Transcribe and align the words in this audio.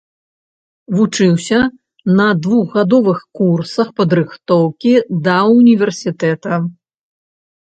Вучыўся 0.99 1.59
на 2.19 2.25
двухгадовых 2.47 3.19
курсах 3.41 3.87
падрыхтоўкі 4.01 4.93
да 5.29 5.37
ўніверсітэта. 5.55 6.61